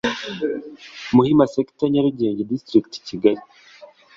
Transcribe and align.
muhima 1.15 1.45
sector 1.53 1.87
nyarugenge 1.93 2.41
district 2.51 2.93
kigali 3.07 3.41